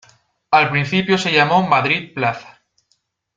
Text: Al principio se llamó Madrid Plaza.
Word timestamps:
Al 0.49 0.71
principio 0.71 1.15
se 1.19 1.31
llamó 1.31 1.61
Madrid 1.61 2.11
Plaza. 2.15 2.63